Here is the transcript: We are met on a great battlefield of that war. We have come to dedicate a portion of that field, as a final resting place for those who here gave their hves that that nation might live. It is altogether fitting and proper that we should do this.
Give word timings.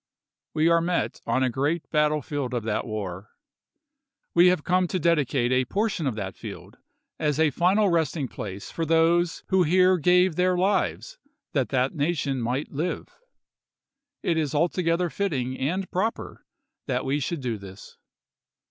We 0.55 0.67
are 0.67 0.81
met 0.81 1.21
on 1.27 1.43
a 1.43 1.49
great 1.51 1.87
battlefield 1.91 2.55
of 2.55 2.63
that 2.63 2.87
war. 2.87 3.29
We 4.33 4.47
have 4.47 4.63
come 4.63 4.87
to 4.87 4.97
dedicate 4.99 5.51
a 5.51 5.65
portion 5.65 6.07
of 6.07 6.15
that 6.15 6.35
field, 6.35 6.77
as 7.19 7.39
a 7.39 7.51
final 7.51 7.87
resting 7.89 8.27
place 8.27 8.71
for 8.71 8.83
those 8.83 9.43
who 9.49 9.61
here 9.61 9.99
gave 9.99 10.37
their 10.37 10.55
hves 10.55 11.17
that 11.53 11.69
that 11.69 11.93
nation 11.93 12.41
might 12.41 12.71
live. 12.71 13.09
It 14.23 14.37
is 14.37 14.55
altogether 14.55 15.11
fitting 15.11 15.55
and 15.59 15.87
proper 15.91 16.47
that 16.87 17.05
we 17.05 17.19
should 17.19 17.41
do 17.41 17.59
this. 17.59 17.97